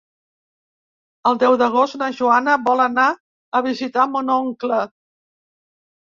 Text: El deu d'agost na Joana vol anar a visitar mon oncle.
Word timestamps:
El 1.31 1.35
deu 1.41 1.57
d'agost 1.61 1.97
na 2.01 2.07
Joana 2.19 2.55
vol 2.69 2.81
anar 2.85 3.03
a 3.59 3.61
visitar 3.67 4.05
mon 4.15 4.33
oncle. 4.37 4.79